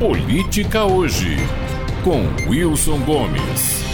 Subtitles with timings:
[0.00, 1.36] Política Hoje,
[2.02, 3.84] com Wilson Gomes.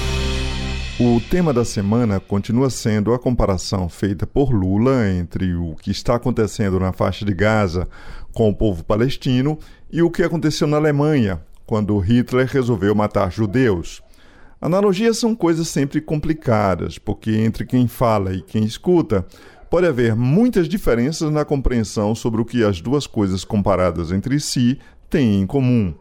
[1.00, 6.14] O tema da semana continua sendo a comparação feita por Lula entre o que está
[6.14, 7.88] acontecendo na faixa de Gaza
[8.32, 9.58] com o povo palestino
[9.90, 14.00] e o que aconteceu na Alemanha, quando Hitler resolveu matar judeus.
[14.60, 19.26] Analogias são coisas sempre complicadas, porque entre quem fala e quem escuta,
[19.68, 24.78] pode haver muitas diferenças na compreensão sobre o que as duas coisas comparadas entre si
[25.10, 25.94] têm em comum.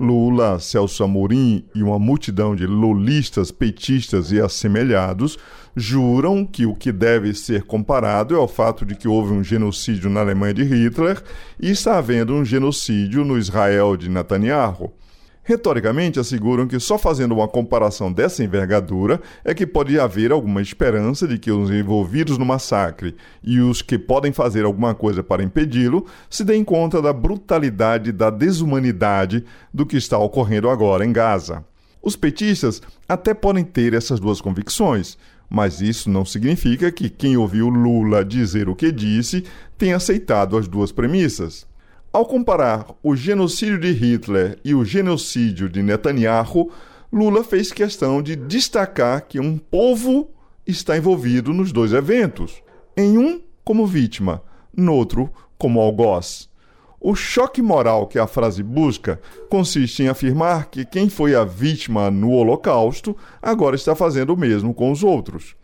[0.00, 5.38] Lula, Celso Amorim e uma multidão de lulistas, petistas e assemelhados
[5.76, 10.08] juram que o que deve ser comparado é o fato de que houve um genocídio
[10.08, 11.22] na Alemanha de Hitler
[11.60, 14.92] e está havendo um genocídio no Israel de Netanyahu.
[15.50, 21.26] Retoricamente, asseguram que só fazendo uma comparação dessa envergadura é que pode haver alguma esperança
[21.26, 26.06] de que os envolvidos no massacre e os que podem fazer alguma coisa para impedi-lo
[26.30, 31.64] se deem conta da brutalidade, da desumanidade do que está ocorrendo agora em Gaza.
[32.00, 37.68] Os petistas até podem ter essas duas convicções, mas isso não significa que quem ouviu
[37.68, 39.42] Lula dizer o que disse
[39.76, 41.68] tenha aceitado as duas premissas.
[42.12, 46.68] Ao comparar o genocídio de Hitler e o genocídio de Netanyahu,
[47.12, 50.28] Lula fez questão de destacar que um povo
[50.66, 52.64] está envolvido nos dois eventos,
[52.96, 54.42] em um como vítima,
[54.76, 56.50] no outro como algoz.
[57.00, 62.10] O choque moral que a frase busca consiste em afirmar que quem foi a vítima
[62.10, 65.54] no Holocausto agora está fazendo o mesmo com os outros.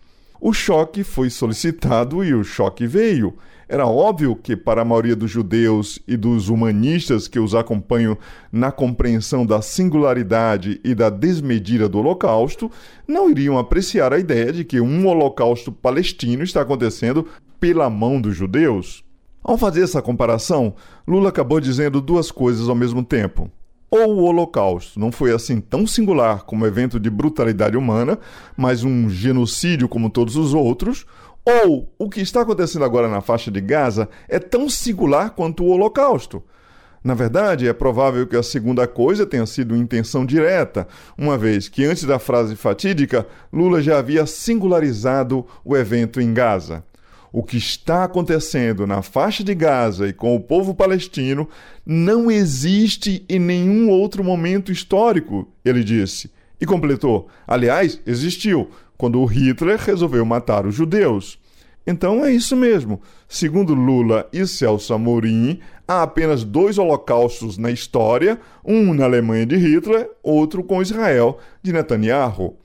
[0.41, 3.35] O choque foi solicitado e o choque veio.
[3.69, 8.17] Era óbvio que, para a maioria dos judeus e dos humanistas que os acompanham
[8.53, 12.71] na compreensão da singularidade e da desmedida do Holocausto,
[13.09, 17.27] não iriam apreciar a ideia de que um Holocausto palestino está acontecendo
[17.59, 19.05] pela mão dos judeus.
[19.43, 20.75] Ao fazer essa comparação,
[21.07, 23.51] Lula acabou dizendo duas coisas ao mesmo tempo.
[23.91, 28.19] Ou o Holocausto não foi assim tão singular como evento de brutalidade humana,
[28.57, 31.07] mas um genocídio como todos os outros,
[31.45, 35.69] ou o que está acontecendo agora na faixa de Gaza é tão singular quanto o
[35.69, 36.43] Holocausto.
[37.05, 41.85] Na verdade, é provável que a segunda coisa tenha sido intenção direta, uma vez que
[41.85, 46.83] antes da frase fatídica, Lula já havia singularizado o evento em Gaza.
[47.37, 51.47] O que está acontecendo na faixa de Gaza e com o povo palestino
[51.85, 56.31] não existe em nenhum outro momento histórico, ele disse.
[56.59, 61.39] E completou: aliás, existiu, quando Hitler resolveu matar os judeus.
[61.87, 63.03] Então é isso mesmo.
[63.29, 69.57] Segundo Lula e Celso Amorim, há apenas dois holocaustos na história, um na Alemanha de
[69.57, 72.57] Hitler, outro com Israel de Netanyahu.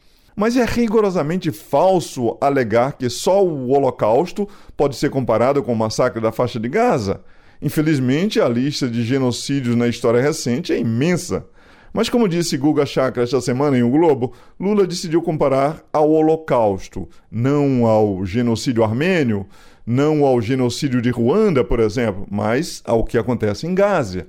[0.42, 6.20] Mas é rigorosamente falso alegar que só o Holocausto pode ser comparado com o massacre
[6.20, 7.22] da faixa de Gaza.
[7.62, 11.46] Infelizmente, a lista de genocídios na história recente é imensa.
[11.94, 17.08] Mas, como disse Guga Chakra esta semana em O Globo, Lula decidiu comparar ao Holocausto,
[17.30, 19.46] não ao genocídio armênio,
[19.86, 24.26] não ao genocídio de Ruanda, por exemplo, mas ao que acontece em Gaza.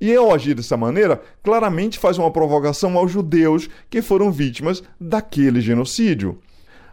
[0.00, 5.60] E ao agir dessa maneira, claramente faz uma provocação aos judeus que foram vítimas daquele
[5.60, 6.38] genocídio.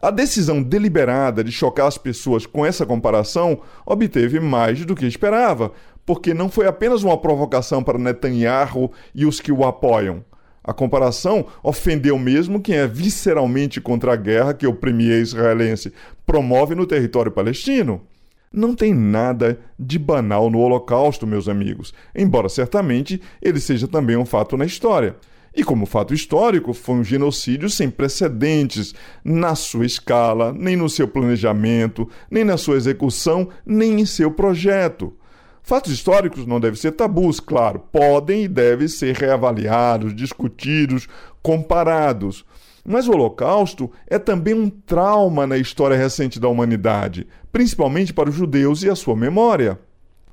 [0.02, 5.72] A decisão deliberada de chocar as pessoas com essa comparação obteve mais do que esperava,
[6.06, 10.24] porque não foi apenas uma provocação para Netanyahu e os que o apoiam.
[10.64, 15.94] A comparação ofendeu mesmo quem é visceralmente contra a guerra que o premier israelense
[16.26, 18.02] promove no território palestino.
[18.52, 24.26] Não tem nada de banal no Holocausto, meus amigos, embora certamente ele seja também um
[24.26, 25.16] fato na história.
[25.56, 28.94] E como fato histórico, foi um genocídio sem precedentes
[29.24, 35.14] na sua escala, nem no seu planejamento, nem na sua execução, nem em seu projeto.
[35.64, 41.10] Fatos históricos não devem ser tabus, claro, podem e devem ser reavaliados, discutidos,
[41.42, 42.46] comparados.
[42.90, 48.36] Mas o Holocausto é também um trauma na história recente da humanidade, principalmente para os
[48.36, 49.78] judeus e a sua memória.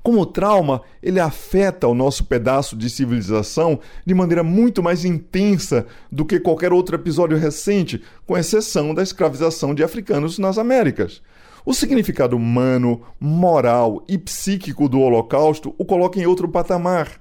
[0.01, 6.23] Como trauma, ele afeta o nosso pedaço de civilização de maneira muito mais intensa do
[6.23, 11.21] que qualquer outro episódio recente, com exceção da escravização de africanos nas Américas.
[11.65, 17.19] O significado humano, moral e psíquico do Holocausto o coloca em outro patamar.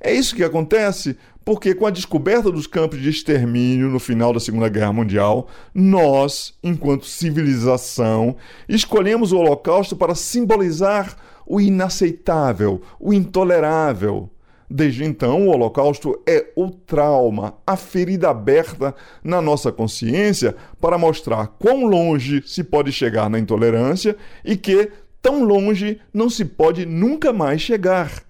[0.00, 1.16] É isso que acontece
[1.46, 6.52] porque, com a descoberta dos campos de extermínio no final da Segunda Guerra Mundial, nós,
[6.60, 8.34] enquanto civilização,
[8.68, 11.16] escolhemos o Holocausto para simbolizar
[11.46, 14.28] o inaceitável, o intolerável.
[14.68, 18.92] Desde então, o Holocausto é o trauma, a ferida aberta
[19.22, 24.90] na nossa consciência para mostrar quão longe se pode chegar na intolerância e que
[25.22, 28.25] tão longe não se pode nunca mais chegar.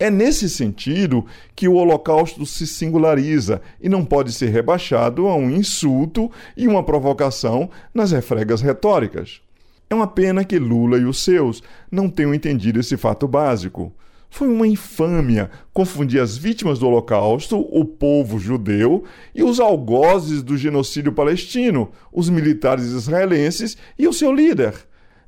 [0.00, 5.50] É nesse sentido que o Holocausto se singulariza e não pode ser rebaixado a um
[5.50, 9.40] insulto e uma provocação nas refregas retóricas.
[9.90, 13.92] É uma pena que Lula e os seus não tenham entendido esse fato básico.
[14.30, 19.04] Foi uma infâmia confundir as vítimas do Holocausto, o povo judeu,
[19.34, 24.74] e os algozes do genocídio palestino, os militares israelenses e o seu líder.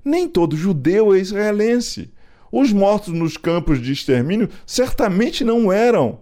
[0.05, 2.11] Nem todo judeu é israelense.
[2.53, 6.21] Os mortos nos campos de extermínio certamente não eram.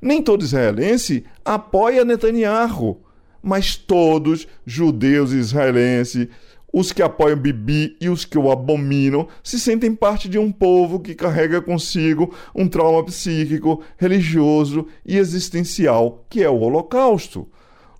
[0.00, 3.00] Nem todo israelense apoia Netanyahu,
[3.42, 6.28] mas todos, judeus e israelenses,
[6.72, 11.00] os que apoiam Bibi e os que o abominam, se sentem parte de um povo
[11.00, 17.48] que carrega consigo um trauma psíquico, religioso e existencial, que é o Holocausto.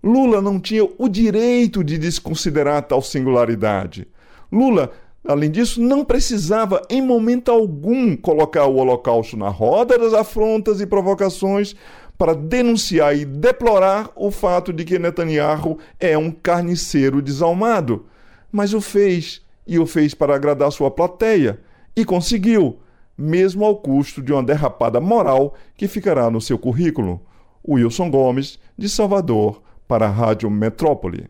[0.02, 4.06] Lula não tinha o direito de desconsiderar tal singularidade.
[4.52, 4.92] Lula
[5.26, 10.86] Além disso, não precisava em momento algum colocar o Holocausto na roda das afrontas e
[10.86, 11.74] provocações
[12.16, 18.06] para denunciar e deplorar o fato de que Netanyahu é um carniceiro desalmado.
[18.52, 21.58] Mas o fez, e o fez para agradar sua plateia,
[21.96, 22.78] e conseguiu,
[23.18, 27.20] mesmo ao custo de uma derrapada moral que ficará no seu currículo.
[27.68, 31.28] Wilson Gomes, de Salvador, para a Rádio Metrópole.